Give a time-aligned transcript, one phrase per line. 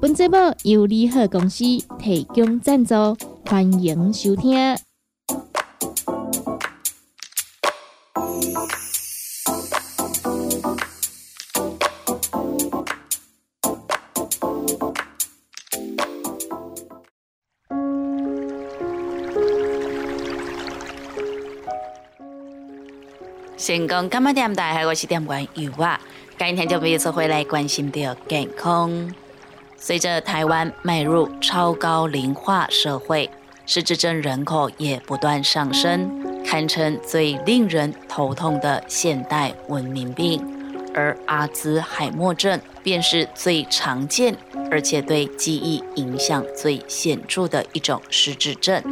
[0.00, 1.62] 本节目由利好公司
[1.98, 2.94] 提供赞助，
[3.44, 4.74] 欢迎收听。
[23.58, 24.86] 成功干嘛点大？
[24.86, 26.00] 我是点关有啊，
[26.38, 28.90] 今天就每次回来关心的健康。
[29.82, 33.30] 随着台湾迈入超高龄化社会，
[33.64, 40.38] 失智症人口也不断上升，堪称最令人头痛的现代文明病。
[40.94, 44.36] 而阿兹海默症便是最常见，
[44.70, 48.82] 而且对记忆影响最显著的一种失智症。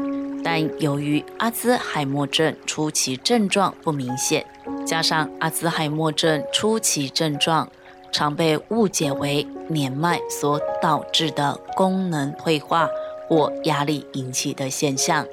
[0.43, 4.47] 但由于阿兹海默症初期症状不明显，
[4.87, 7.69] 加上阿兹海默症初期症状，
[8.13, 12.89] 常被误解为年迈所导致的功能退化
[13.29, 15.27] 或压力引起的现象，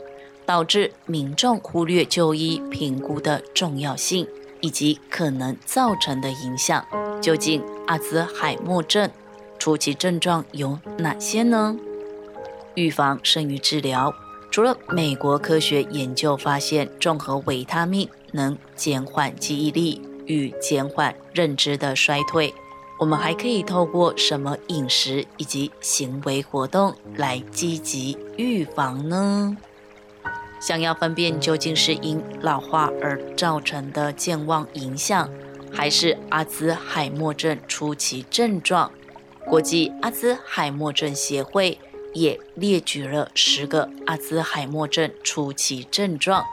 [0.45, 4.27] 导致民众忽略就医评估的重要性
[4.61, 6.85] 以及可能造成的影响。
[7.21, 9.09] 究竟阿兹海默症
[9.57, 11.75] 初期症状有哪些呢？
[12.75, 14.13] 预防胜于治疗。
[14.51, 22.53] 除了美国科学研究发现，综合维他命能减缓记忆力与减缓认知的衰退。
[22.97, 29.57] 我们还可以透过什么饮食以及行为活动来积极预防呢？
[30.61, 35.29] 想要分辨究竟是因老化而造成的健忘影响，
[35.71, 38.89] 还是阿兹海默症初期症状，
[39.45, 41.77] 国际阿兹海默症协会
[42.13, 46.43] 也列举了十个阿兹海默症初期症状。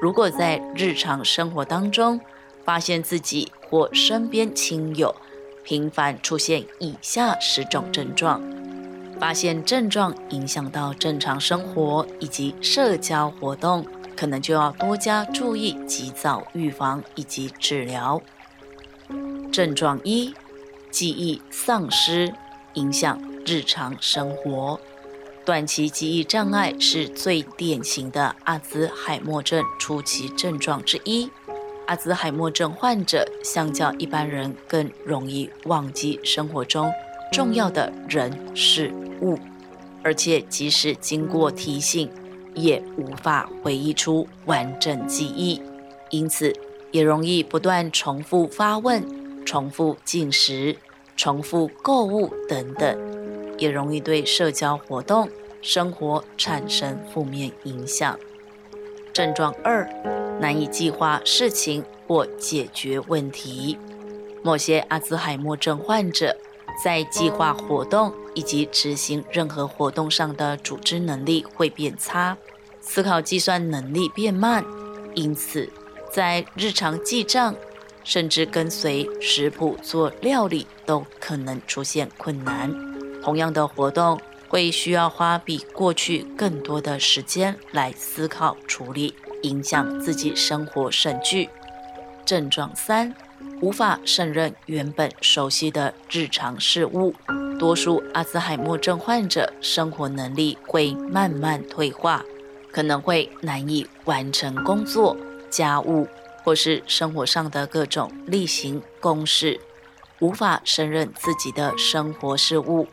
[0.00, 2.20] 如果在日常生活当中
[2.64, 5.14] 发现自己或身边亲友，
[5.68, 8.40] 频繁出现以下十种症状，
[9.20, 13.86] 发现症状影响到正常生活以及社交活动，
[14.16, 18.18] 可能就要多加注意，及早预防以及治疗。
[19.52, 20.32] 症状一：
[20.90, 22.32] 记忆丧失，
[22.72, 24.80] 影响日常生活。
[25.44, 31.30] 短期记忆障碍是最典型的阿兹海默症初期症状之一。
[31.88, 36.92] 阿兹海默症患者相较一般人更容易忘记生活中
[37.32, 39.38] 重要的人事物，
[40.02, 42.10] 而且即使经过提醒，
[42.54, 45.62] 也无法回忆出完整记忆，
[46.10, 46.52] 因此
[46.90, 49.02] 也容易不断重复发问、
[49.46, 50.76] 重复进食、
[51.16, 52.98] 重复购物等等，
[53.56, 55.26] 也容易对社交活动、
[55.62, 58.18] 生活产生负面影响。
[59.14, 59.88] 症状二。
[60.40, 63.78] 难以计划事情或解决问题。
[64.42, 66.36] 某些阿兹海默症患者
[66.82, 72.36] 在计划活动以及执行任何活动上的组织能力会变差，
[72.80, 74.64] 思考计算能力变慢，
[75.14, 75.68] 因此
[76.12, 77.54] 在日常记账
[78.04, 82.72] 甚至跟随食谱做料理都可能出现困难。
[83.20, 84.18] 同样的活动
[84.48, 89.12] 会需要花比过去更多的时间来思考处理。
[89.42, 91.48] 影响自己生活甚巨。
[92.24, 93.14] 症状三，
[93.62, 97.14] 无法胜任原本熟悉的日常事务。
[97.58, 102.24] 多数阿兹海默症患者生活能力会慢慢退化，
[102.70, 105.16] 可能会难以完成工作、
[105.50, 106.06] 家务
[106.44, 109.58] 或是生活上的各种例行公事，
[110.20, 112.86] 无法胜任自己的生活事务。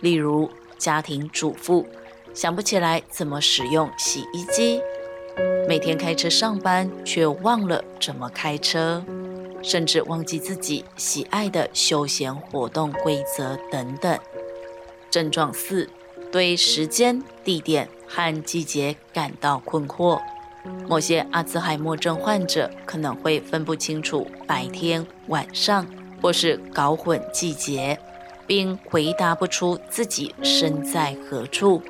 [0.00, 1.86] 例如，家庭主妇
[2.34, 4.80] 想不起来怎么使用洗衣机。
[5.68, 9.02] 每天开车上班，却忘了怎么开车，
[9.62, 14.18] 甚至忘记自己喜爱的休闲活动规则等等。
[15.10, 15.88] 症状四：
[16.30, 20.20] 对时间、地点和季节感到困惑。
[20.88, 25.86] 某些阿兹海默症患者可能会分不清楚白天、晚上，
[26.20, 27.98] 或是搞混季节，
[28.46, 31.82] 并回答不出自己身在何处、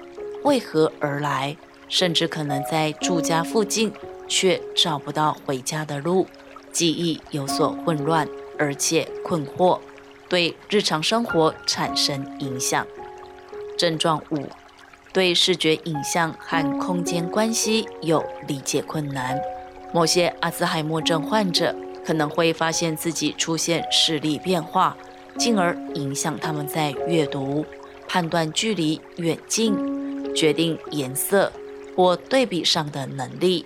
[0.44, 1.56] 为何而来。
[1.92, 3.92] 甚至可能在住家附近，
[4.26, 6.26] 却找不到回家的路，
[6.72, 8.26] 记忆有所混乱，
[8.58, 9.78] 而且困惑，
[10.26, 12.86] 对日常生活产生影响。
[13.76, 14.48] 症状五：
[15.12, 19.38] 对视觉影像和空间关系有理解困难。
[19.92, 24.96] 某些阿兹海默症患者可能会发现自己出现视力变化，
[25.36, 27.66] 进而影响他们在阅读、
[28.08, 31.52] 判断距离、远近、决定颜色
[31.96, 33.64] 或对比上的能力。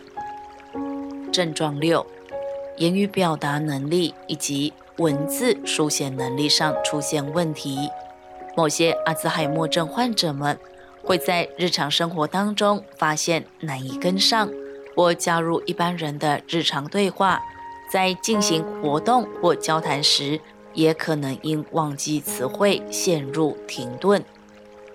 [1.32, 2.06] 症状六：
[2.78, 7.90] 言语表达能力以及文字书写能力上出现问题。
[8.56, 10.58] 某些阿兹海默症患者们
[11.02, 14.48] 会在日常生活当中发现难以跟上，
[14.94, 17.42] 或加入一般人的日常对话，
[17.92, 20.40] 在进行活动或交谈时，
[20.72, 24.24] 也可能因忘记词汇陷入停顿，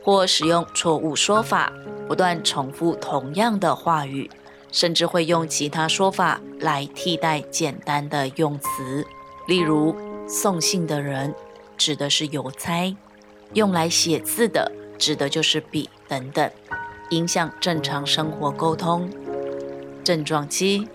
[0.03, 1.71] 或使用错误说法，
[2.07, 4.29] 不断重复同样的话语，
[4.71, 9.05] 甚至会用其他说法来替代简单的用词，
[9.47, 9.95] 例如
[10.27, 11.33] 送信的人
[11.77, 12.95] 指的是邮差。
[13.53, 16.49] 用来写字的，指的就是笔等等，
[17.09, 19.09] 影响正常生活沟通。
[20.03, 20.87] 症状七，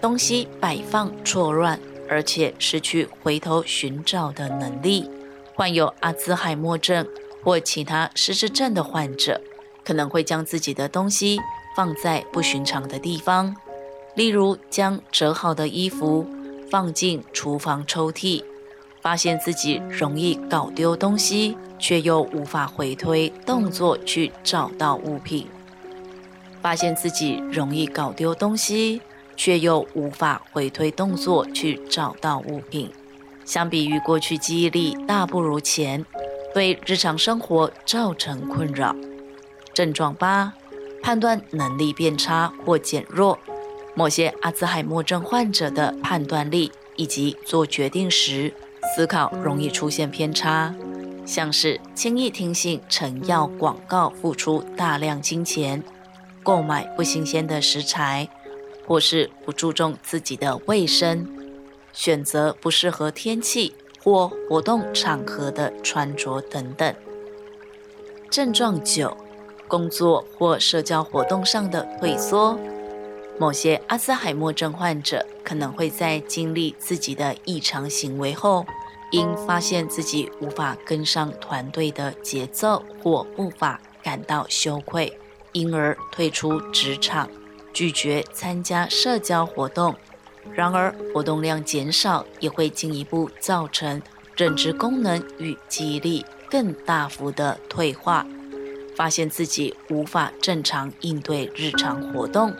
[0.00, 1.78] 东西摆放错乱，
[2.08, 5.10] 而且失去回头寻找的能力。
[5.54, 7.06] 患有阿兹海默症
[7.42, 9.40] 或其他失智症的患者，
[9.84, 11.40] 可能会将自己的东西
[11.76, 13.54] 放在不寻常的地方，
[14.14, 16.26] 例如将折好的衣服
[16.70, 18.44] 放进厨房抽屉。
[19.00, 25.46] 发现自己容易搞丢东西，却又无法回推动作去找到物品；
[26.60, 29.00] 发现自己容易搞丢东西，
[29.36, 32.90] 却又无法回推动作去找到物品。
[33.44, 36.04] 相比于过去记忆力大不如前，
[36.58, 38.92] 对日常生活造成困扰。
[39.72, 40.52] 症状八：
[41.00, 43.38] 判断能力变差或减弱。
[43.94, 48.52] 某些阿兹海默症患者的判断力以及做决定时。
[48.96, 50.74] 思考容易出现偏差，
[51.24, 55.84] 像是轻易听信成药广告，付出大量金钱
[56.42, 58.28] 购买不新鲜的食材，
[58.84, 61.28] 或是不注重自己的卫生，
[61.92, 66.94] 选择不适合天气或活动场合的穿着等等。
[68.30, 69.16] 症状九：
[69.66, 72.58] 工作或社交活动上的退缩。
[73.38, 78.66] 某些阿兹海默症患者可能会在经历自己的异常行为后，
[79.12, 85.16] 因发现自己无法跟上团队的节奏或步伐感到羞愧，
[85.52, 87.30] 因而退出职场，
[87.72, 89.94] 拒绝参加社交活动。
[90.54, 94.00] 然而，活动量减少也会进一步造成
[94.36, 98.26] 认知功能与记忆力更大幅的退化，
[98.96, 102.54] 发现自己无法正常应对日常活动。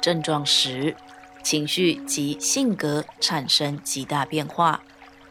[0.00, 0.94] 症状时，
[1.42, 4.82] 情绪及性格产生极大变化。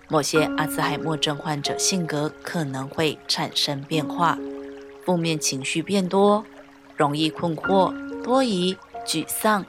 [0.08, 4.38] 某些阿兹海默症患者性格可能会产生变化，
[5.04, 6.46] 负面情绪变多，
[6.96, 9.66] 容易困惑、多疑、沮丧、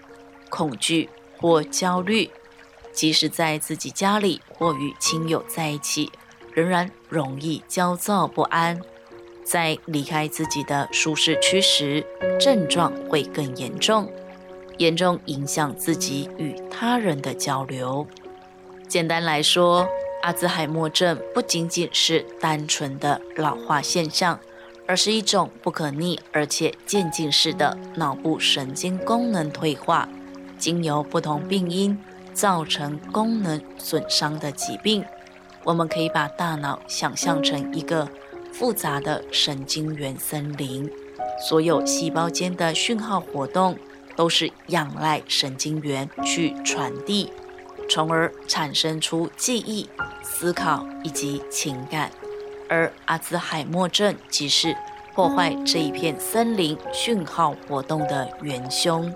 [0.51, 2.31] 恐惧或焦虑。
[2.93, 6.11] 即使在自己家里或与亲友在一起，
[6.53, 8.81] 仍然容易焦躁不安。
[9.45, 12.05] 在离开自己的舒适区时，
[12.41, 14.11] 症状会更严重。
[14.79, 18.07] 严重影响自己与他人的交流。
[18.89, 19.89] 简单来说，
[20.23, 24.41] 阿兹海默症不仅仅是单纯的老化现象，
[24.87, 30.09] 而是一种不可逆而且渐进式的脑部神经功能退化，
[30.59, 31.99] 经由不同病因
[32.33, 35.05] 造成功能损伤的疾病。
[35.65, 38.09] 我们可以把大脑想象成一个
[38.53, 40.91] 复杂的神经元森林，
[41.49, 43.77] 所有细胞间的讯号活动。
[44.17, 47.31] 都是仰赖神经元去传递，
[47.87, 49.87] 从而产生出记忆、
[50.23, 52.11] 思考以及情感。
[52.67, 54.75] 而阿兹海默症即是
[55.15, 59.15] 破坏这一片森林讯号活动的元凶，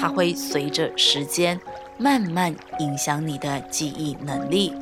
[0.00, 1.60] 它会随着时间
[1.98, 4.72] 慢慢影响你的记忆能力、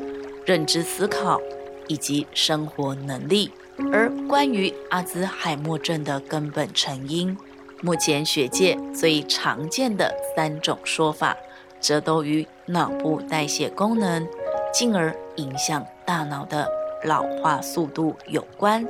[0.47, 1.41] 认知思考
[1.89, 3.51] 以及生活能力。
[3.93, 7.37] 而关于阿兹海默症的根本成因，
[7.83, 11.37] 目前学界最常见的三种说法，
[11.81, 14.25] 则都与脑部代谢功能，
[14.73, 16.69] 进而影响大脑的
[17.05, 18.87] 老化速度有关。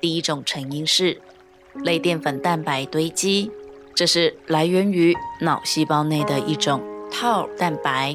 [0.00, 1.20] 第一种成因是
[1.84, 3.50] 类淀粉蛋白堆积，
[3.96, 8.14] 这是来源于脑细胞内的一种套蛋白，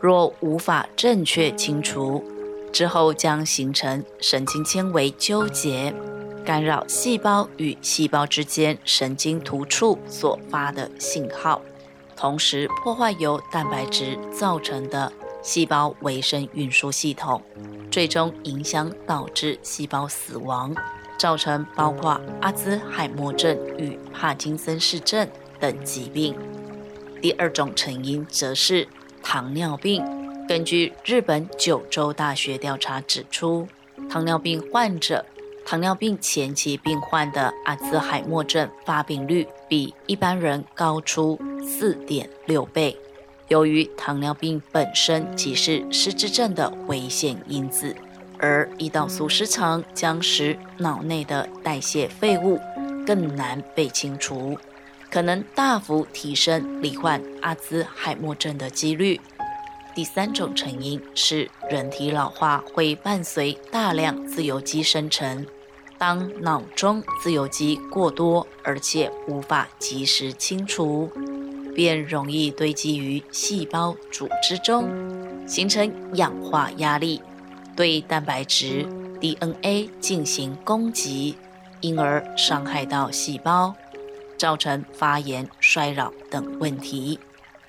[0.00, 2.24] 若无法正确清除，
[2.72, 5.94] 之后将形成神经纤维纠结。
[6.42, 11.60] 干扰细胞与细胞之间神经突触所发的信号，
[12.16, 15.12] 同时破坏由蛋白质造成的
[15.42, 17.42] 细胞维生运输系统，
[17.90, 20.74] 最终影响导致细胞死亡。
[21.20, 25.28] 造成包括阿兹海默症与帕金森氏症
[25.60, 26.34] 等疾病。
[27.20, 28.88] 第二种成因则是
[29.22, 30.02] 糖尿病。
[30.48, 33.68] 根据日本九州大学调查指出，
[34.08, 35.22] 糖尿病患者
[35.66, 42.96] 糖尿病前期病患的阿兹海默症发病率比一般人高出四点六倍。
[43.48, 47.94] 由于糖尿病本身即是失智症的危险因子，
[48.40, 52.58] 而胰岛素失常将使脑内的代谢废物
[53.06, 54.58] 更难被清除，
[55.10, 59.20] 可能大幅提升罹患阿兹海默症的几率。
[59.94, 65.44] 第三种成因是人体老化会伴随大量自由基生成，
[65.98, 71.10] 当脑中自由基过多，而且无法及时清除。
[71.74, 74.88] 便容易堆积于细胞组织中，
[75.46, 77.22] 形成氧化压力，
[77.80, 78.86] 对蛋白质
[79.20, 81.34] DNA 进行攻击，
[81.80, 83.74] 因而伤害到细胞，
[84.36, 87.18] 造成发炎、衰老等问题。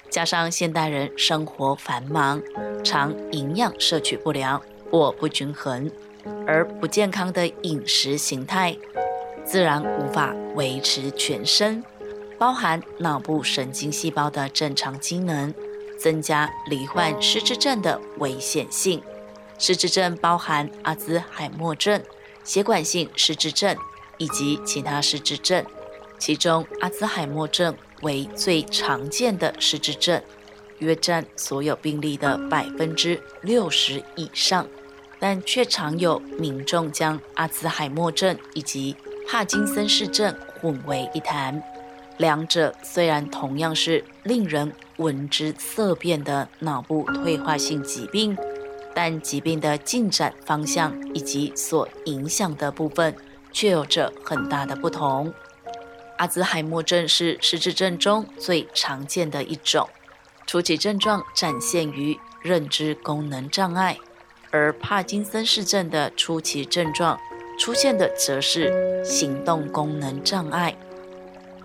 [0.10, 2.42] 加上现代人生活繁忙，
[2.84, 5.90] 常营养摄取不良或不均衡，
[6.46, 8.76] 而不健康的饮食形态，
[9.46, 11.82] 自然无法维持全身。
[12.38, 15.54] 包含脑部神经细胞的正常机能，
[15.98, 19.02] 增加罹患失智症的危险性。
[19.62, 22.02] 失智症包含阿兹海默症、
[22.44, 23.78] 血管性失智症
[24.18, 25.64] 以及其他失智症，
[26.18, 30.20] 其中阿兹海默症为最常见的失智症，
[30.80, 34.66] 约占所有病例的百分之六十以上，
[35.20, 38.96] 但却常有民众将阿兹海默症以及
[39.30, 41.62] 帕金森氏症混为一谈。
[42.18, 48.36] 两者虽然同样是令人闻之色变的脑部退化性疾病，
[48.94, 53.16] 但疾病的进展方向以及所影响的部分
[53.52, 55.34] 却有着很大的不同。
[56.18, 59.90] 阿兹海默症是失智症中最常见的一种，
[60.46, 63.98] 初期症状展现于认知功能障碍，
[64.52, 67.20] 而帕金森氏症的初期症状
[67.60, 70.76] 出现的则是行动功能障碍。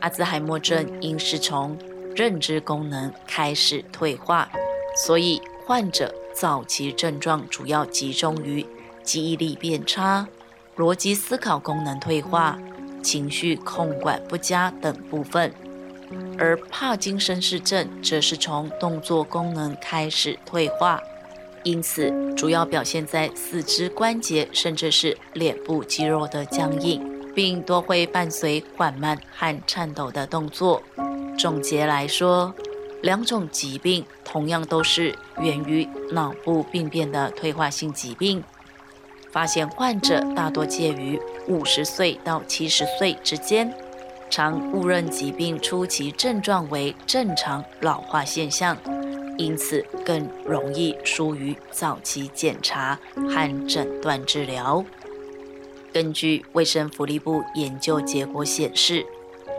[0.00, 1.76] 阿兹海默症应是从
[2.14, 4.49] 认知功能开始退化，
[4.97, 8.66] 所以患者早期症状主要集中于
[9.02, 10.28] 记忆力变差、
[10.76, 12.58] 逻辑思考功能退化、
[13.02, 15.50] 情绪控管不佳等部分；
[16.38, 21.00] 而帕金森氏症则是从动作功能开始退化，
[21.64, 27.16] 因此主要表现在四肢关节甚至是脸部肌肉的僵硬。
[27.36, 30.82] 并多会伴随缓慢和颤抖的动作。
[31.38, 32.54] 总结来说，
[33.02, 38.42] 两种疾病同样都是源于脑部病变的退化性疾病。
[39.30, 43.70] 发现患者大多介于五十岁到七十岁之间，
[44.30, 48.76] 常误认疾病初期症状为正常老化现象，
[49.36, 54.82] 因此更容易疏于早期检查和诊断治疗。
[55.92, 59.04] 根据卫生福利部研究结果显示，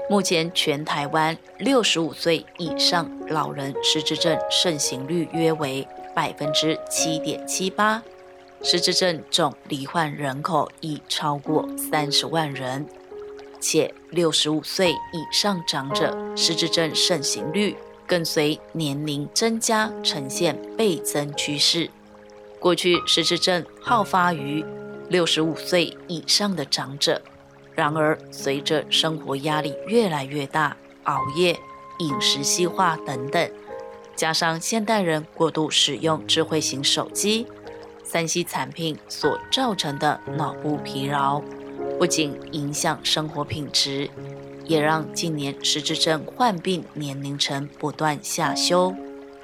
[0.09, 5.85] 目前全台湾六十五岁以上老人失智症盛行率约为
[6.15, 8.01] 百分之七点七八，
[8.63, 12.87] 失智症总罹患人口已超过三十万人，
[13.59, 17.75] 且六十五岁以上长者失智症盛行率
[18.07, 21.89] 更随年龄增加呈现倍增趋势。
[22.59, 24.63] 过去失智症好发于
[25.09, 27.21] 六十五岁以上的长者，
[27.77, 31.55] 然而随着生活压力越来越大，熬夜、
[31.99, 33.51] 饮食西化等等，
[34.15, 37.45] 加上现代人过度使用智慧型手机、
[38.03, 41.39] 三 C 产品所造成的脑部疲劳，
[41.99, 44.09] 不仅影响生活品质，
[44.65, 48.95] 也让近年失智症患病年龄层不断下修，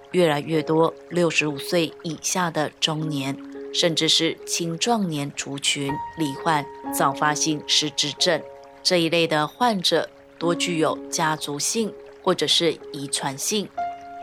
[0.10, 3.53] 越来越多六十五岁以下的中年。
[3.74, 6.64] 甚至是青壮年族群罹患
[6.94, 8.42] 早发性失智症
[8.84, 13.68] 这一类的患者，多具有家族性或者是遗传性。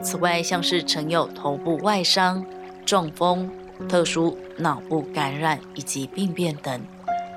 [0.02, 2.44] 此外，像是曾有头部外伤、
[2.86, 3.50] 中风、
[3.88, 6.80] 特殊脑部感染以及病变等，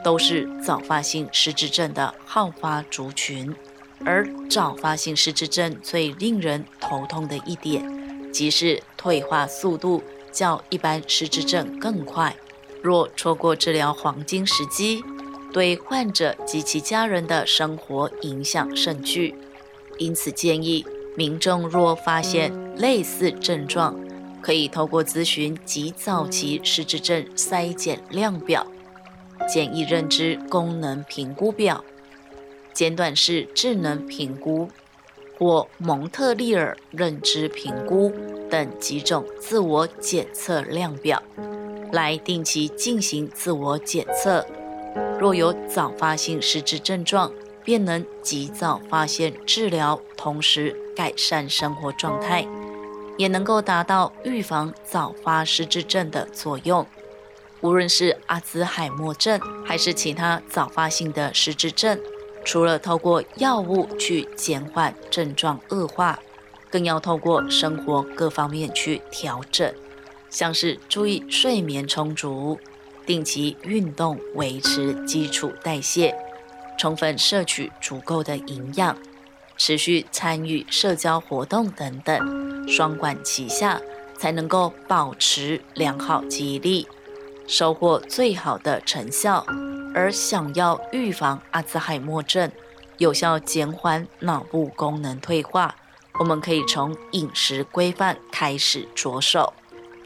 [0.04, 3.54] 都是早发性失智症的好发族群。
[4.06, 7.82] 而早发性失智症最令人头痛的一点，
[8.34, 10.04] 即是退化速度。
[10.34, 12.36] 较一般失智症更快，
[12.82, 15.02] 若错过治疗黄金时机，
[15.54, 19.36] 对患者及其家人的生活影响甚巨。
[20.00, 20.84] 因此建议
[21.16, 23.96] 民众若发现类似症状，
[24.42, 28.66] 可以透过咨询及早期失智症筛检量表，
[29.48, 31.86] 简易认知功能评估表、
[32.74, 34.68] 简短式智能评估
[35.38, 38.12] 或蒙特利尔认知评估
[38.54, 41.24] 等几种自我检测量表，
[41.92, 44.46] 来定期进行自我检测。
[45.20, 47.32] 若有早发性失智症状，
[47.64, 52.48] 便能及早发现、治疗，同时改善生活状态，
[53.18, 56.86] 也能够达到预防早发失智症的作用。
[57.62, 62.00] 无论是阿兹海默症还是其他早发性的失智症，
[62.46, 66.20] 除了透过药物去减缓症状恶化，
[66.74, 69.72] 更要透过生活各方面去调整，
[70.28, 72.60] 像是注意睡眠充足。
[73.06, 76.16] 定期运动，维持基础代谢，
[76.80, 78.98] 充分摄取足够的营养，
[79.56, 83.80] 持续参与社交活动等等，双管齐下，
[84.18, 86.88] 才能够保持良好记忆力，
[87.46, 89.46] 收获最好的成效。
[89.94, 92.50] 而想要预防阿兹海默症，
[92.98, 95.76] 有效减缓脑部功能退化，
[96.20, 99.54] 我们可以从饮食规范开始着手：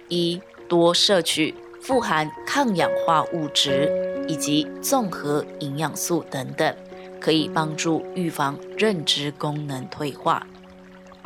[0.08, 1.54] 一多摄取。
[1.80, 6.76] 富含抗氧化物质以及综合营养素等等，
[7.18, 10.46] 可以帮助预防认知功能退化。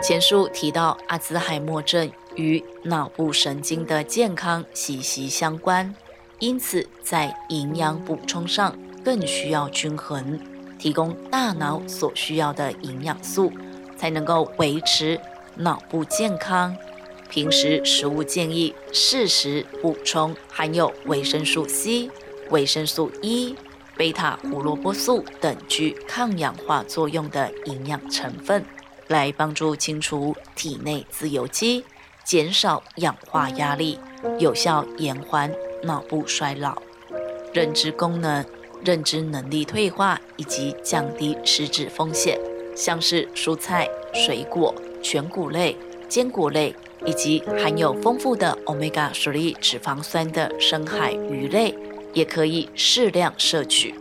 [0.04, 5.96] 前述提到，阿兹海默症与脑部神经的健康息息相关，
[6.38, 10.40] 因此在营养补充上更需要均衡，
[10.78, 13.52] 提供大脑所需要的营养素，
[14.02, 15.22] 才能够维持
[15.58, 16.76] 脑部健康。
[17.30, 22.10] 平时食物建议适时补充含有维生素 C、
[22.50, 23.56] 维生素 E、
[23.96, 28.66] 贝塔胡萝卜素等具抗氧化作用的营养成分，
[29.08, 31.86] 来帮助清除体内自由基，
[32.26, 34.00] 减少氧化压力，
[34.40, 35.54] 有效延缓
[35.84, 36.82] 脑部衰老、
[37.54, 38.44] 认知功能、
[38.84, 42.40] 认知能力退化以及降低失智风险。
[42.82, 45.76] 像是蔬菜、水果、全谷类、
[46.10, 46.74] 坚果类。
[47.04, 51.74] 以及含有丰富的 omega 3脂肪酸的深海鱼类，
[52.14, 53.96] 也可以适量摄取，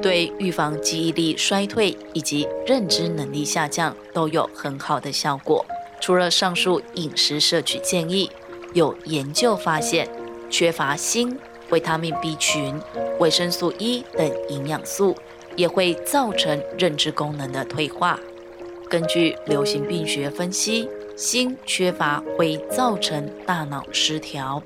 [0.00, 5.66] 对预防记忆力衰退以及认知能力下降都有很好的效果。
[6.00, 8.30] 除了上述饮食摄取建议，
[8.72, 10.08] 有研究发现，
[10.48, 11.36] 缺乏锌、
[11.70, 12.80] 维他命 B 群、
[13.18, 15.16] 维生素 E 等营养素，
[15.56, 18.18] 也会造成认知功能的退化。
[18.88, 20.88] 根据流行病学分析。
[21.14, 24.60] 锌缺乏会造成大脑失调，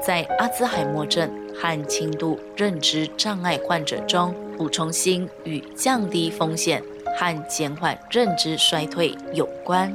[0.00, 6.80] 在阿兹海默症和轻度认知障碍患者中，补充锌与降低风险
[7.18, 9.92] 和减缓认知衰退有关，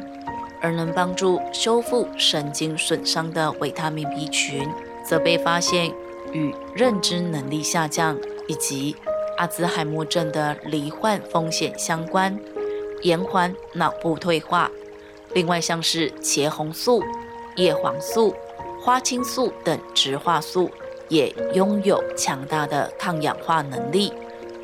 [0.62, 4.68] 而能帮助修复神经损伤的维他命 B 群，
[5.08, 5.90] 则被发现
[6.34, 8.94] 与认知能力下降以及
[9.38, 12.38] 阿兹海默症的罹患风险相关，
[13.02, 14.70] 延缓脑部退化。
[15.34, 17.04] 另外，像是茄红素、
[17.56, 18.36] 叶黄素、
[18.82, 20.70] 花青素等植化素，
[21.10, 24.14] 也拥有强大的抗氧化能力，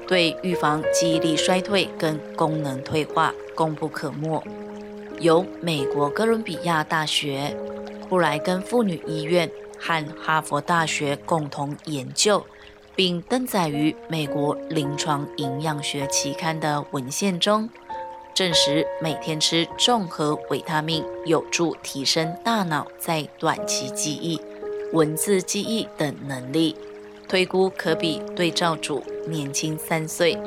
[0.08, 4.43] 对预防记忆力衰退跟功能退化功不可没。
[5.19, 7.55] 由美国哥伦比亚大学、
[8.08, 12.45] 布莱根妇女医院和哈佛大学共同研究，
[13.00, 17.70] 并登载于美国临床营养学期刊的文献中。
[18.34, 24.38] 证实每天吃综合维他命有助提升大脑在短期记忆、
[24.92, 26.76] 文字记忆等能力，
[27.26, 30.38] 推估可比对照组年轻三岁。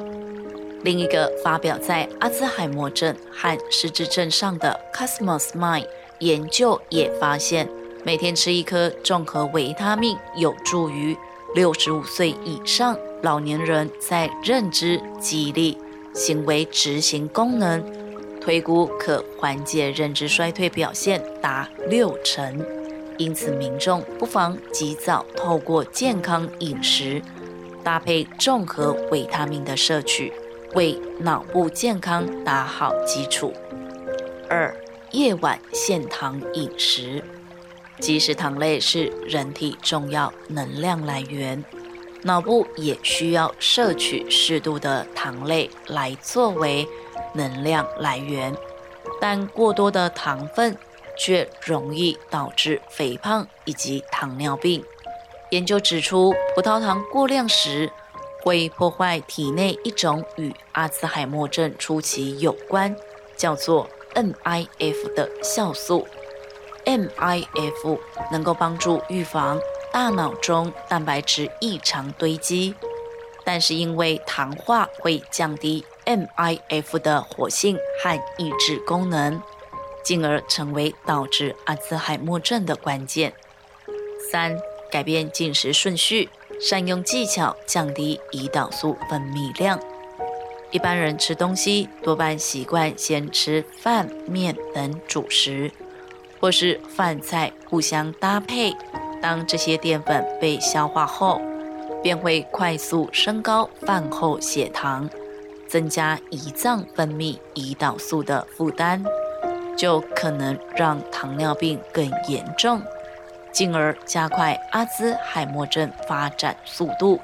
[0.83, 5.87] 另一个发表在阿兹海默症和失智症上的 Cosmos Mind
[6.19, 7.67] 研究也发现，
[8.05, 11.17] 每天吃一颗综合维他命有助于
[11.55, 15.79] 六十五岁以上老年人在认知、记忆力。
[16.15, 17.83] 行为执行功能
[18.39, 22.63] 推估可缓解认知衰退表现达六成，
[23.17, 27.23] 因此民众不妨及早透过健康饮食
[27.83, 30.31] 搭配综合维他命的摄取，
[30.75, 33.55] 为脑部健康打好基础。
[34.51, 34.77] 二、
[35.13, 37.25] 夜晚限糖饮食，
[38.01, 41.65] 即使糖类是人体重要能量来源。
[42.25, 46.87] 脑部也需要摄取适度的糖类来作为
[47.35, 48.57] 能量来源，
[49.21, 50.77] 但过多的糖分
[51.19, 54.85] 却容易导致肥胖以及糖尿病。
[55.51, 57.91] 研究指出，葡萄糖过量时
[58.43, 62.95] 会破坏体内一种与阿兹海默症初期有关，
[63.37, 66.07] 叫做 NIF 的酵素。
[66.85, 67.99] MIF
[68.31, 69.61] 能够帮助预防。
[69.93, 72.75] 大脑中蛋白质异常堆积，
[73.45, 79.43] 但是因为糖化会降低 MIF 的活性和抑制功能，
[80.03, 83.35] 进而成为导致阿兹海默症的关键。
[84.31, 84.59] 三、
[84.91, 89.79] 改变进食顺序，善用技巧降低胰岛素分泌量。
[90.71, 95.71] 一般人吃东西多半习惯先吃饭、面等主食，
[96.43, 98.75] 或是饭菜互相搭配。
[99.21, 101.41] 当这些淀粉被消化后，
[102.03, 105.09] 便会快速升高饭后血糖，
[105.69, 109.05] 增加胰脏分泌胰岛素的负担，
[109.77, 112.83] 就可能让糖尿病更严重，
[113.53, 117.21] 进而加快阿兹海默症发展速度。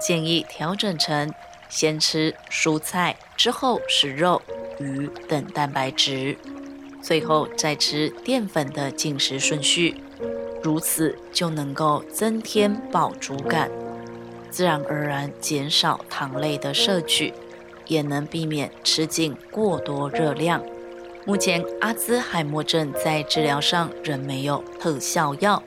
[0.00, 1.32] 建议调整成。
[1.72, 4.42] 先吃蔬菜，之后是肉、
[4.80, 6.36] 鱼等蛋白质，
[7.02, 9.96] 最后再吃淀粉的进食顺序，
[10.62, 13.70] 如此就能够增添饱足感，
[14.50, 17.32] 自然而然减少糖类的摄取，
[17.86, 20.62] 也能避免吃进过多热量。
[21.26, 25.62] 目前阿兹海默症在治疗上仍没有特效药。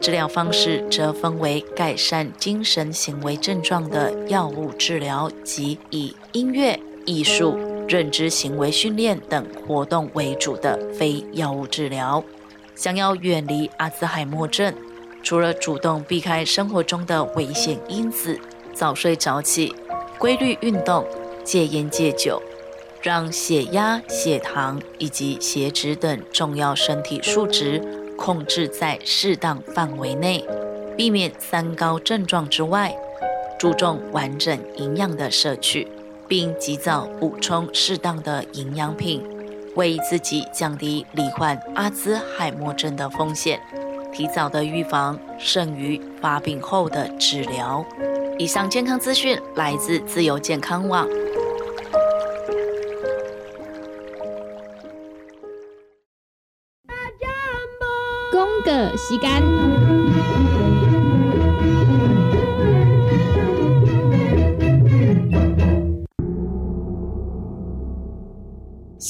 [0.00, 7.58] 治疗方式则分为改善精神行为症状的药物治疗及以音乐、艺术、
[7.88, 12.22] 认知行为训练等活动为主的非药物治疗。
[12.74, 14.72] 想要远离阿兹海默症，
[15.22, 18.38] 除了主动避开生活中的危险因子，
[18.74, 19.74] 早睡早起、
[20.18, 21.04] 规律运动、
[21.42, 22.40] 戒烟戒酒，
[23.02, 27.82] 让血压、血糖以及血脂等重要身体数值。
[28.18, 30.44] 控制在适当范围内，
[30.96, 32.92] 避免三高症状之外，
[33.56, 35.86] 注重完整营养的摄取，
[36.28, 39.24] 并及早补充适当的营养品，
[39.74, 43.58] 为自己降低罹患阿兹海默症的风险。
[44.12, 47.84] 提早的预防胜于发病后的治疗。
[48.38, 51.08] 以上健康资讯来自自由健康网。
[58.68, 59.97] 个时间。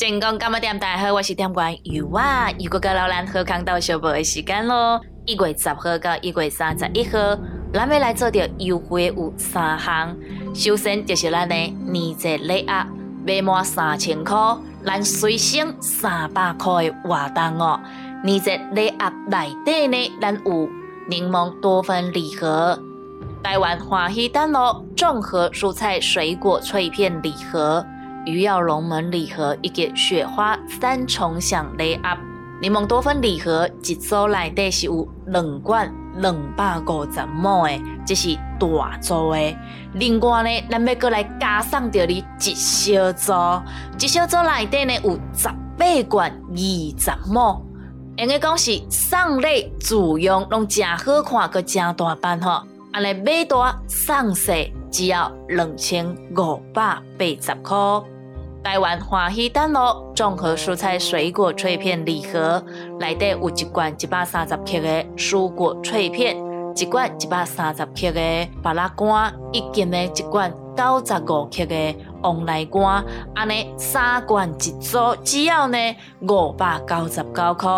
[0.08, 2.50] 成功干么点大好，我是点关有啊！
[2.58, 7.18] 如果个老兰喝康到小宝的时间咯，一月十号到一月三十一号，
[7.74, 10.16] 咱要来做着优惠有三项。
[10.54, 12.86] 首先就是咱的年节礼盒，
[13.26, 14.34] 买满三千块，
[14.82, 17.78] 咱随省三百块的活动哦。
[18.24, 20.12] 年节礼盒内底呢？
[20.22, 20.70] 咱有
[21.10, 22.78] 柠檬多酚礼盒、
[23.42, 27.84] 台湾欢喜丹乐综合蔬菜水果脆片礼盒、
[28.28, 32.02] 鱼跃龙门礼盒以及雪花三重享礼盒。
[32.60, 39.56] 柠檬多酚礼盒一组内底是有两罐两百五十毛的，这是大组的。
[39.94, 43.32] 另外呢，咱要过来加上着你一小组，
[43.98, 46.58] 一小组内底呢有十八罐二
[46.98, 47.64] 十毛。
[48.16, 52.62] 应该讲是送礼自用，拢真好看，个真大版吼。
[52.92, 54.52] 安尼买大送小
[54.90, 57.78] 只要两千五百八十块。
[58.62, 62.62] 台湾欢喜丹乐综合蔬菜水果脆片礼盒，
[62.98, 66.36] 内底有一罐一百三十克的蔬果脆片，
[66.76, 73.04] 一罐一百三十克的巴拉干，以及呢一罐九十五克的旺来干。
[73.34, 75.78] 安尼三罐一组，只要呢
[76.28, 77.70] 五百九十九块。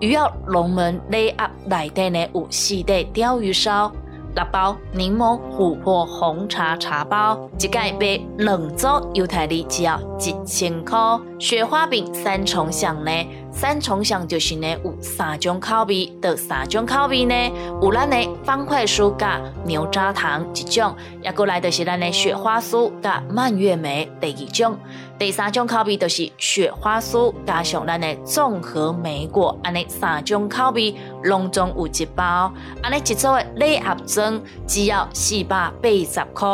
[0.00, 3.92] 鱼要龙门礼盒内底呢有四袋鲷鱼烧、
[4.34, 10.98] 六包柠檬琥珀红茶茶包，一盖杯两组犹太利只要一千块。
[11.38, 13.10] 雪花饼三重享呢？
[13.56, 17.34] 三重享就是呢有三种口味，的三种口味呢
[17.80, 24.76] 有咱的方块酥加牛轧糖一种，也过来就是咱的雪花酥加蔓越莓第二种。
[25.16, 36.48] 第三种口味就是雪花酥加上咱的综合莓果，安尼三种口味拢总有一包，安尼一组的礼盒装只要四百八十块，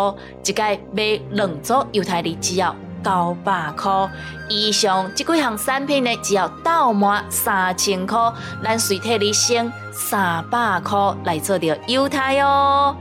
[0.44, 2.76] 一个买两组犹太利只要。
[3.04, 4.08] 九百块
[4.48, 8.18] 以上，即几项产品呢，只要到满三千块，
[8.62, 12.96] 咱随替你省三百块来做着优待哦。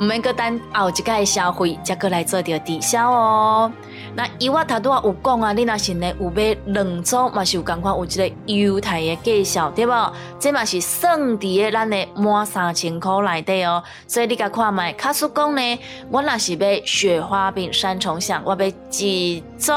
[0.00, 3.72] 唔免阁等后一届消费，才阁来做着抵消哦。
[4.14, 10.12] 那以我头拄啊有讲啊，你若是呢有买两组，嘛是有共款有一个优待的介绍，对无？
[10.38, 13.82] 这嘛是算伫诶咱诶满三千块内底哦。
[14.06, 15.78] 所以你甲看卖，卡叔讲呢，
[16.10, 19.72] 我若是买雪花饼三重享，我买一组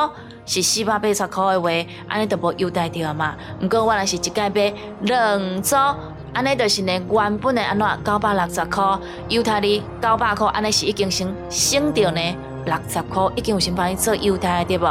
[0.45, 3.35] 是四百八十块诶话，安尼都无优待着嘛。
[3.61, 5.75] 毋过我若是一届买两组。
[6.33, 12.21] 安尼就是呢，原本的安怎九百六十块，犹太的九百块，安尼是已经升升着呢
[12.65, 14.85] 六十块，已经有先帮你做犹太对不？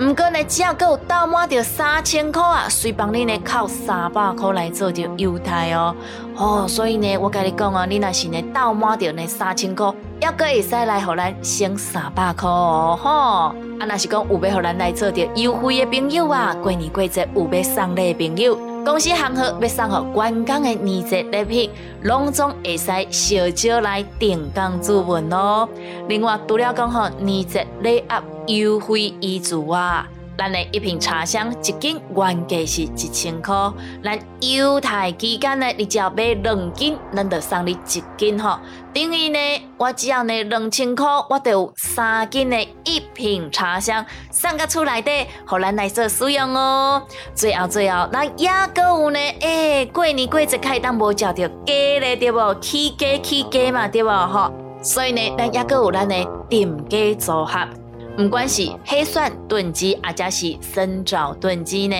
[0.00, 5.94] 毋过呢，只要有到满着三千块啊，随帮你呢靠三百块来做着犹太哦。
[6.34, 9.86] 哦，所以呢，我甲你讲哦，你若是呢到满着呢三千块，
[10.20, 13.10] 抑阁会使来互咱省三百块哦，吼。
[13.10, 21.70] 啊，若是讲有要互咱来做着优惠的朋友啊，过年过节有要送礼的朋友，公司行号要送予关港的年节礼品，
[22.02, 25.66] 拢总会使小少来定岗注文哦。
[26.08, 28.22] 另外，除了讲吼年节礼盒。
[28.46, 30.06] 优惠一组啊！
[30.36, 33.54] 咱的一瓶茶香一斤原价是一千块，
[34.02, 38.58] 咱优待期间呢，你只要买两斤，咱就送你一斤吼。
[38.92, 39.38] 等于呢，
[39.78, 47.02] 我只要呢两千块，我就有三斤的一瓶茶香送个出来底，互咱来做使用哦。
[47.34, 52.54] 最后最后，咱也阁有呢，诶，过年过节开当无食着鸡咧，对无？
[52.60, 54.08] 起鸡起鸡嘛，对无？
[54.08, 57.83] 吼，所以呢，咱也阁有咱的定鸡组合。
[58.16, 61.96] 不管是黑蒜炖鸡，或者是生枣炖鸡呢，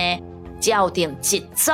[0.61, 1.73] 只要定一组，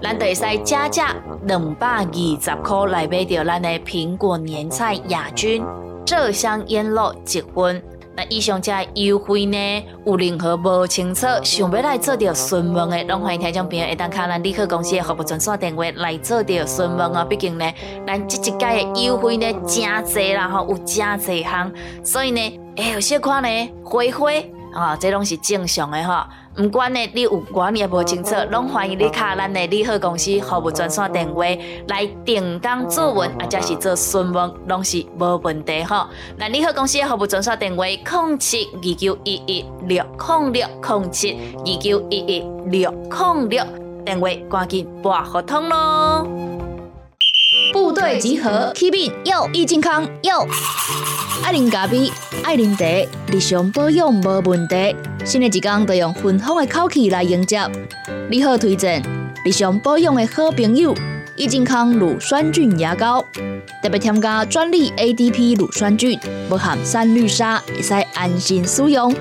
[0.00, 5.62] 咱就会使加价两百二十块来买到咱的苹果年菜亚军
[6.06, 7.82] 浙香腌肉一份。
[8.16, 17.24] 那以上这优惠呢，有任何无清楚，想要来做着询问的，拢欢迎听众朋友一旦卡咱立刻公司的服务专线电话来做着询问啊。
[17.24, 17.70] 毕竟呢，
[18.06, 21.70] 咱这一届的优惠呢，真侪啦吼，有真侪项，
[22.02, 22.58] 所以呢。
[22.76, 23.48] 哎，有些款呢，
[23.84, 26.28] 灰灰啊，这拢是正常的哈。
[26.56, 31.44] 唔管呢，你有管也无清楚，拢欢迎你卡咱的利好公司服务专线电话
[31.88, 36.08] 来定岗做文，或者是做询问，拢是无问题哈。
[36.36, 43.64] 那利好公司服务专线电话：零七二九一一六零六零七二九一一六零六，
[44.04, 46.26] 电话赶紧拨合通咯。
[47.72, 50.46] 部队集合，Keep in，有益健康，有
[51.42, 52.12] 爱啉咖啡，
[52.44, 52.84] 爱啉茶，
[53.32, 54.94] 日常保养无问题。
[55.24, 57.58] 新的一天都用芬芳的口气来迎接。
[58.30, 59.02] 你好，推荐
[59.42, 60.94] 日常保养的好朋友，
[61.34, 63.24] 益健康乳酸菌牙膏，
[63.82, 69.14] 特别添加专利 ADP 乳酸菌，不含三氯沙，会使安心使用。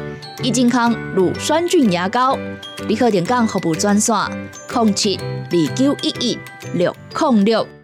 [0.43, 2.37] 益健康乳酸菌牙膏，
[2.85, 4.13] 你好，点讲服务专线：
[4.73, 6.37] 零七二九一一
[6.73, 7.80] 六零六。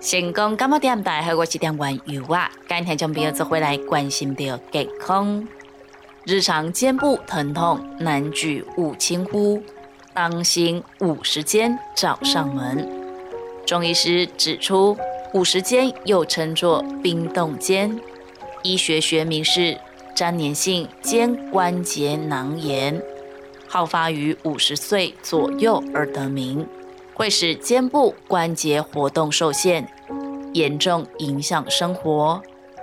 [0.00, 2.50] 成功感冒点大，和我是点玩油啊！
[2.66, 5.46] 今天将朋友做回来关心的健康。
[6.24, 9.62] 日常肩部疼痛难举勿轻忽，
[10.14, 12.88] 当心五十肩找上门。
[13.66, 14.96] 中医师指出，
[15.34, 18.00] 五十肩又称作冰冻肩，
[18.62, 19.76] 医学学名是
[20.16, 22.98] 粘连性肩关节囊炎，
[23.68, 26.66] 好发于五十岁左右而得名。
[27.20, 29.86] 会使肩部关节活动受限，
[30.54, 32.40] 严重影响生活。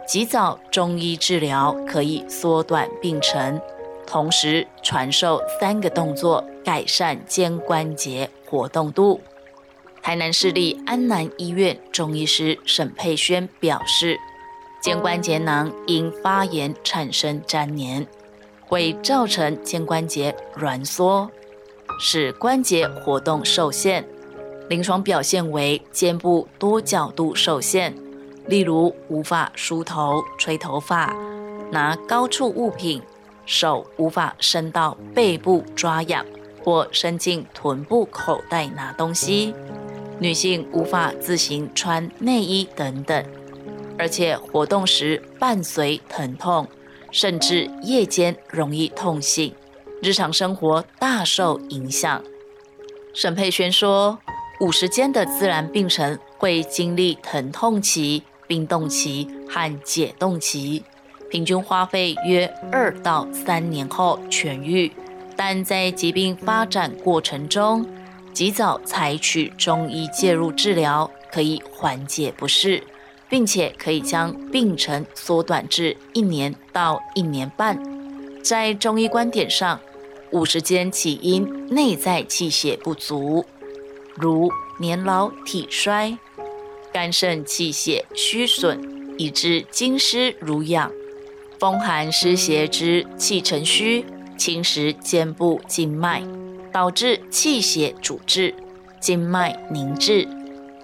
[0.08, 3.60] 及早中医治疗可以缩短病程，
[4.06, 9.19] 同时传授三个动作改善肩关节活动度。
[10.04, 14.19] 台南市立安南医院中医师沈佩轩表示，
[14.80, 18.08] 肩关节囊因发炎产生粘连，
[18.62, 21.28] 会造成肩关节挛缩，
[22.00, 24.08] 使关节活动受限。
[24.69, 27.95] 临床表现为肩部多角度受限，
[28.47, 31.15] 例如无法梳头、吹头发、
[31.71, 33.01] 拿高处物品，
[33.45, 36.25] 手无法伸到背部抓痒，
[36.62, 39.56] 或伸进臀部口袋拿东西。
[40.19, 43.25] 女性无法自行穿内衣等等，
[43.97, 46.67] 而且活动时伴随疼痛，
[47.10, 49.56] 甚至夜间容易痛醒，
[50.01, 52.21] 日常生活大受影响。
[53.13, 54.19] 沈佩轩说。
[54.60, 60.84] 五十肩的自然病程会经历疼痛期、冰冻期和解冻期，
[61.30, 64.91] 平均花费约二到三年后痊愈。
[65.36, 67.86] 但在疾病发展过程中，
[68.34, 72.82] 及早采取中医介入治疗，可以缓解不适，
[73.30, 77.78] 并且可以将病程缩短至一年到一年半。
[78.43, 79.80] 在中医观点上，
[80.32, 83.46] 五十肩起因内在气血不足。
[84.19, 86.17] 如年老体衰、
[86.91, 90.91] 肝肾气血虚损，以致经湿濡养，
[91.60, 94.06] 风寒湿邪之气沉虚，
[94.38, 96.23] 侵蚀肩部静脉，
[96.71, 98.53] 导致气血阻滞、
[98.99, 100.27] 经脉凝滞，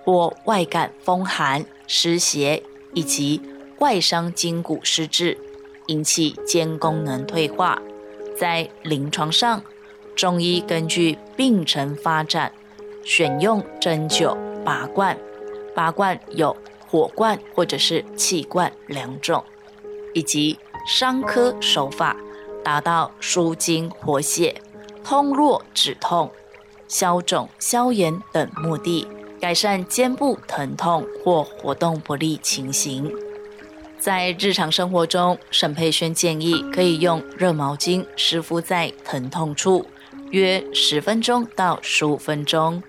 [0.03, 2.61] 或外感风寒湿邪
[2.93, 3.41] 以及
[3.79, 5.37] 外伤筋骨失治，
[5.87, 7.81] 引起肩功能退化。
[8.35, 9.63] 在临床上，
[10.15, 12.51] 中医根据病程发展，
[13.03, 15.17] 选用针灸、拔罐。
[15.75, 16.55] 拔罐有
[16.87, 19.43] 火罐或者是气罐两种，
[20.13, 22.15] 以及伤科手法，
[22.63, 24.61] 达到舒筋活血、
[25.03, 26.31] 通络止痛、
[26.87, 29.07] 消肿消炎等目的，
[29.41, 33.11] 改善肩部疼痛或活动不利情形。
[33.97, 39.87] 在日常生活中，沈佩轩建议可以用热毛巾湿敷在疼痛处，
[40.29, 42.83] 约十分钟到十五分钟。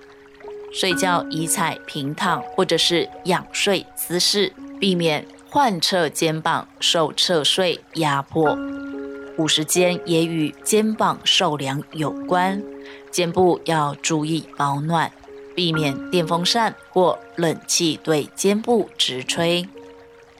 [0.74, 8.58] 睡觉宜采平躺或者是仰睡姿势，避免患侧肩膀受侧睡压迫。
[9.38, 12.60] 午时间也与肩膀受凉有关，
[13.12, 15.12] 肩部要注意保暖，
[15.54, 19.68] 避免电风扇或冷气对肩部直吹。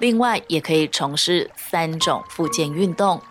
[0.01, 3.23] 另外，也可以从事三种附件运动，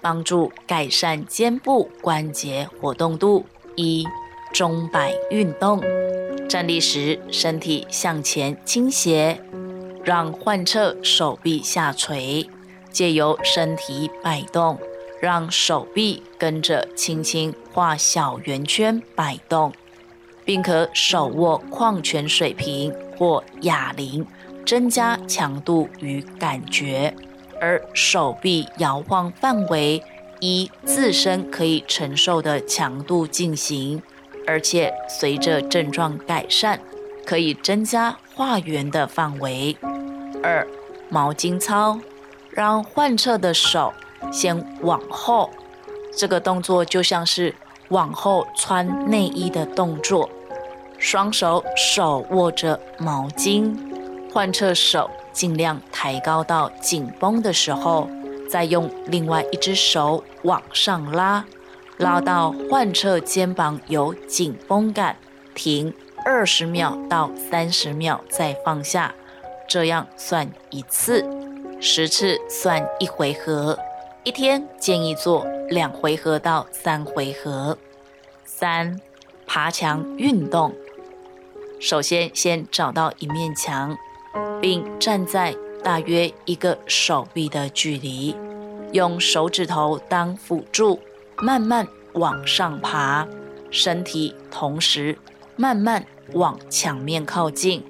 [0.00, 3.44] 帮助改善肩部关节活动度。
[3.74, 4.06] 一、
[4.56, 5.82] 中摆运动，
[6.48, 9.38] 站立时身体向前倾斜，
[10.02, 12.48] 让患侧手臂下垂，
[12.90, 14.78] 借由身体摆动，
[15.20, 19.70] 让手臂跟着轻轻画小圆圈摆动，
[20.42, 24.26] 并可手握矿泉水瓶或哑铃。
[24.64, 27.14] 增加强度与感觉，
[27.60, 30.02] 而手臂摇晃范围
[30.40, 34.02] 依自身可以承受的强度进行，
[34.46, 36.80] 而且随着症状改善，
[37.24, 39.76] 可以增加画圆的范围。
[40.42, 40.66] 二、
[41.08, 41.98] 毛巾操，
[42.50, 43.92] 让患侧的手
[44.32, 45.50] 先往后，
[46.16, 47.54] 这个动作就像是
[47.88, 50.28] 往后穿内衣的动作，
[50.98, 53.76] 双手手握着毛巾。
[54.32, 58.08] 患侧手尽量抬高到紧绷的时候，
[58.50, 61.44] 再用另外一只手往上拉，
[61.98, 65.16] 拉到患侧肩膀有紧绷感，
[65.54, 65.92] 停
[66.24, 69.14] 二十秒到三十秒再放下，
[69.68, 71.24] 这样算一次，
[71.80, 73.78] 十次算一回合，
[74.24, 77.76] 一天建议做两回合到三回合。
[78.44, 79.00] 三，
[79.46, 80.74] 爬墙运动，
[81.80, 83.96] 首先先找到一面墙。
[84.60, 88.36] 并站在大约一个手臂的距离，
[88.92, 91.00] 用手指头当辅助，
[91.40, 93.26] 慢慢往上爬，
[93.70, 95.18] 身体同时
[95.56, 97.84] 慢慢往墙面靠近。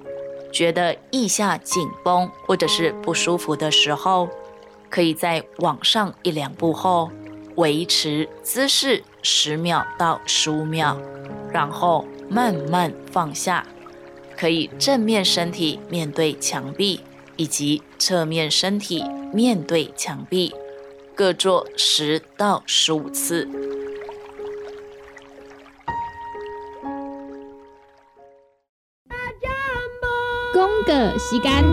[0.51, 4.29] 觉得腋下紧绷或者是不舒服的时候，
[4.89, 7.11] 可以在往上一两步后
[7.55, 10.97] 维持姿势十秒到十五秒，
[11.51, 13.65] 然后慢慢放下。
[14.35, 17.01] 可以正面身体面对墙壁，
[17.35, 20.53] 以及侧面身体面对墙壁，
[21.17, 23.49] 各做十到十五次。
[30.53, 31.65] 公个时间。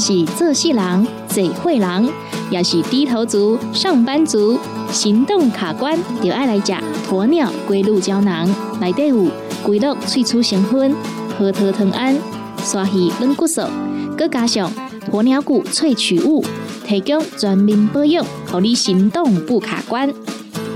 [0.00, 2.08] 是做事人、嘴会人，
[2.50, 4.58] 也是低头族、上班族，
[4.90, 8.48] 行动卡关，就爱来食鸵鸟龟鹿胶囊。
[8.80, 9.30] 内底有
[9.64, 10.94] 龟鹿萃取成分，
[11.38, 12.14] 核桃藤胺、
[12.62, 13.62] 刷鱼软骨素，
[14.16, 14.70] 佮加上
[15.10, 16.44] 鸵鸟骨萃取物，
[16.86, 20.12] 提供全面保养，让你行动不卡关。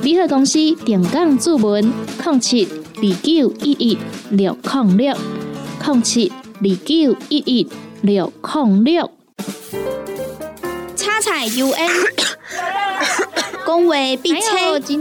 [0.03, 1.92] 联合公司定岗注文：
[2.24, 3.98] 零七二九一一
[4.31, 5.14] 六零六
[5.85, 7.68] 零七二九一一
[8.01, 9.11] 六零六。
[11.20, 11.90] 彩 U N，
[13.68, 14.40] 讲话必清，
[14.81, 14.96] 嘴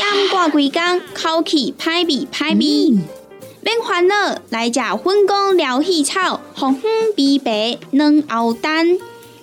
[0.00, 2.98] 暗挂几工，口气歹味歹味。
[3.60, 8.98] 免烦恼，来食粉工疗气草，红粉枇杷软藕丹，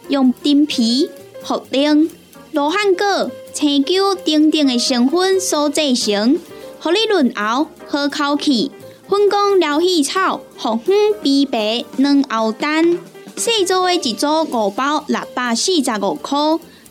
[0.09, 1.09] 用丁皮、
[1.41, 2.09] 茯苓、
[2.51, 6.37] 罗汉果、青椒等等的成分所制成，
[6.81, 8.73] 合你润喉好口气。
[9.07, 10.93] 粉工疗气草，红粉
[11.23, 12.99] 枇杷软藕丹。
[13.37, 16.37] 四组的一组五包六百四十五块，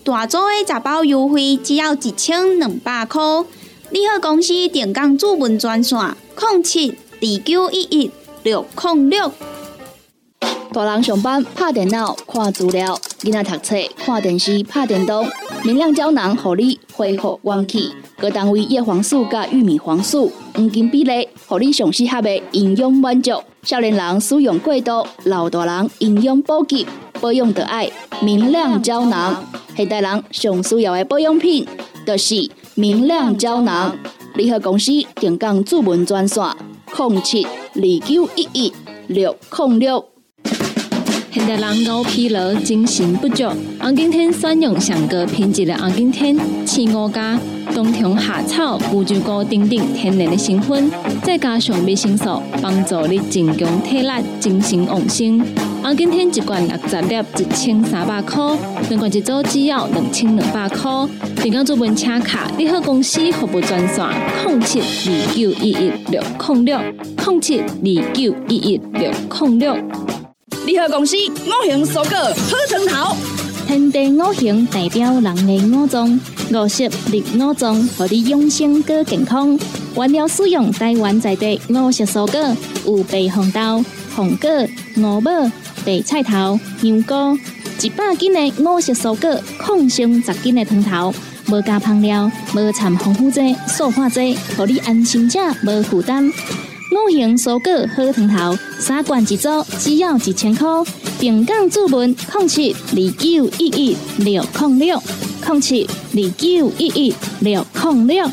[0.06, 3.20] 大组的十包优惠只要一千两百块。
[3.90, 8.10] 你好，公司电工主文专线：零七二九一一
[8.44, 9.32] 六零六。
[10.72, 15.28] 大人上班拍电脑看资料，囡仔读册看电视拍电动。
[15.64, 17.90] 明亮胶囊，合你恢复元气。
[18.16, 23.42] 各单位叶黄素加玉米黄素黄金比例，合你上适合的营养满足。
[23.64, 26.86] 少年人使用过度，老大人营养补给，
[27.26, 27.90] 保养的爱
[28.22, 29.44] 明亮胶囊。
[29.76, 31.66] 现代人上需要的保养品，
[32.06, 33.92] 就是明亮胶囊。
[34.36, 36.44] 联合公司定岗主文专线：
[36.96, 38.72] 零七二九一一
[39.08, 40.15] 六零六。
[41.36, 43.44] 现代人熬疲劳，精神不足。
[43.78, 46.34] 红景天选用上个品质的红景天，
[46.64, 47.38] 青五加
[47.74, 50.90] 冬虫夏草、乌鸡菇等等天然的成分，
[51.22, 54.10] 再加上维生素，帮助你增强体力、
[54.40, 55.38] 精神旺盛。
[55.82, 58.56] 红景天一罐六十粒，一千三百块；
[58.88, 60.90] 两罐一组，只要两千两百块。
[61.42, 64.06] 订购做文车卡，你好公司服务专线：
[64.46, 66.78] 零七二九一一六零六
[67.26, 69.76] 零七二九一一六零六。
[70.66, 73.16] 联合公司五行蔬果好成头，
[73.68, 76.20] 天地五行代表人的五脏，
[76.52, 79.56] 五色绿五脏，让你养生更健康。
[79.94, 83.84] 原料使用台湾在地五色蔬果，有白红豆、
[84.16, 84.50] 红果、
[84.96, 85.30] 五宝、
[85.84, 87.38] 白菜头、香菇，
[87.80, 91.14] 一百斤的五色蔬果，抗性十斤的汤头，
[91.48, 96.28] 无加香料，无掺防腐剂、塑化剂，让你安心吃，无负担。
[96.92, 99.48] 五行蔬果好汤头，三罐一组，
[99.80, 100.68] 只要一千块。
[101.18, 105.02] 平港注文控七二九一一六零六
[105.44, 108.30] 控七二九一一六零六。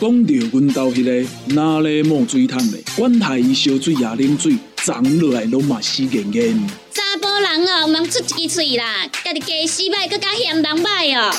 [0.00, 6.68] 讲到阮兜迄个哪里冒水桶的，管他伊烧水也啉水，长落来拢嘛死严严。
[6.92, 11.32] 查甫人哦，毋通出一支喙啦，家己家洗歹，更加嫌人歹哦。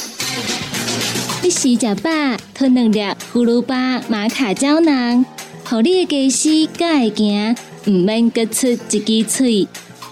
[1.42, 2.10] 你食食饱，
[2.54, 3.00] 吞两粒
[3.34, 5.26] 葫芦巴、马卡胶囊。
[5.74, 7.56] 互你的家私敢会行，
[7.88, 8.78] 毋免各出一
[9.24, 9.68] 支喙。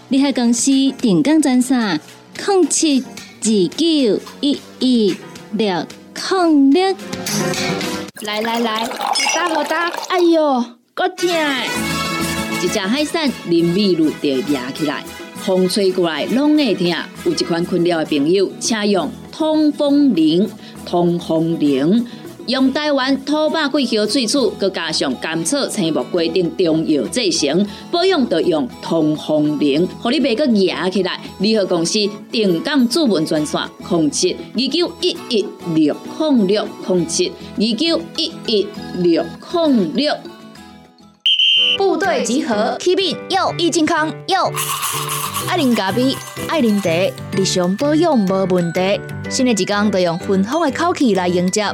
[0.07, 1.99] 你喺公司定岗赚啥？
[2.35, 3.45] 零七二
[3.77, 5.15] 九一一
[5.51, 5.85] 六
[6.15, 6.95] 零六。
[8.23, 9.87] 来来来，好打好打！
[10.09, 11.29] 哎哟，够痛！
[12.63, 15.03] 一只海扇淋米露就压起来，
[15.35, 16.87] 风吹过来拢会痛。
[17.25, 20.49] 有一款困扰的朋友，请用通风铃，
[20.87, 22.07] 通风铃。
[22.47, 31.19] 用台湾土八桂香萃取，佮加上甘草、青木规定中药制成，保养要用通风灵，互你袂佮压起来。
[31.39, 31.99] 联合公司
[32.31, 38.67] 定岗主文专线：控七二九一一六控六控七二九一一
[38.97, 40.13] 六控六。
[41.77, 44.51] 部队集合，启禀有益健康有。
[45.47, 46.15] 爱啉咖啡，
[46.47, 46.89] 爱啉茶，
[47.35, 48.99] 日常保养无问题。
[49.29, 51.65] 新的一天，就用芬芳的口气来迎接。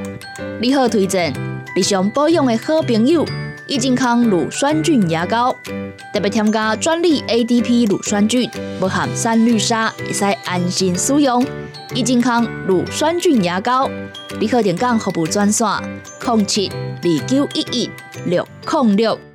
[0.61, 1.33] 你好，推荐
[1.75, 3.25] 日常保养的好朋友——
[3.67, 5.55] 益健康乳酸菌牙膏，
[6.13, 11.45] 特别添加专利 ADP 乳酸菌，不含三氯沙，会使安心使用。
[11.93, 13.89] 益健康乳酸菌牙膏，
[14.39, 15.67] 你好，点讲服务专线：
[16.25, 17.89] 零七二九一一
[18.25, 19.26] 六零六。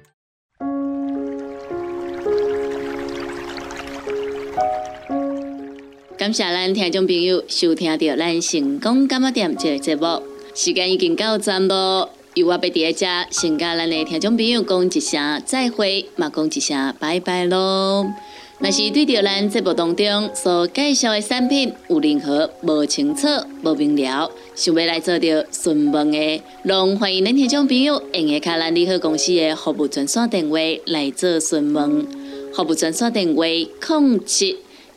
[6.22, 10.22] 感谢咱听众朋友收听到咱成功感冒店这个节目，
[10.54, 12.08] 时间已经到站咯。
[12.34, 18.06] 由我要伫咧遮，先甲咱的听众朋友讲一声再会，嘛讲一声拜拜咯。
[18.60, 23.26] 若是对着咱节目当中所介绍的产品有任何无清楚、
[23.64, 30.56] 无明了，想要来做着询问的，拢欢迎咱听众朋友用下卡咱利好公司的服务专线电话
[30.86, 32.06] 来做询问。
[32.54, 34.58] 服务专线电话：零七。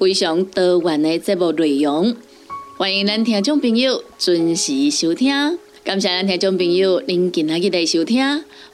[0.00, 2.16] 非常多元的节目内容，
[2.78, 5.30] 欢迎咱听众朋友准时收听。
[5.84, 8.18] 感谢咱听众朋友您今日的收听，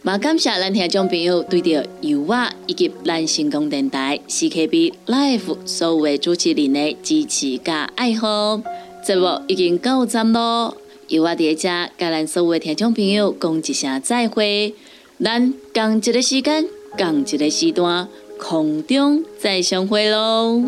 [0.05, 8.63] 也感谢咱听众朋友对着油画以及咱成功电台 CKB Life 所有的主持人的支持加爱护。
[9.05, 10.77] 节目已经到站咯，
[11.09, 11.69] 油画伫遮
[11.99, 14.73] 甲咱所有的听众朋友讲一声再会，
[15.21, 18.09] 咱共一个时间，共一个时段，
[18.39, 20.63] 空中再相会咯。